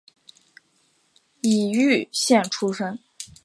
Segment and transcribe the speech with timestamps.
[1.43, 2.97] 崎玉县出身。